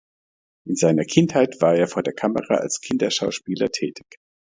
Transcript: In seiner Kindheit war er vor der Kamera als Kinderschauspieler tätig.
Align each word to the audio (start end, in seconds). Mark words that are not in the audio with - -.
In 0.65 0.75
seiner 0.75 1.05
Kindheit 1.05 1.61
war 1.61 1.75
er 1.75 1.87
vor 1.87 2.01
der 2.01 2.15
Kamera 2.15 2.55
als 2.55 2.81
Kinderschauspieler 2.81 3.69
tätig. 3.69 4.17